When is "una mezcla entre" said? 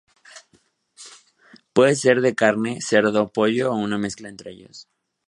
3.77-4.49